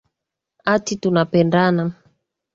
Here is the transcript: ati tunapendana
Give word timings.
ati 0.73 0.93
tunapendana 1.01 1.83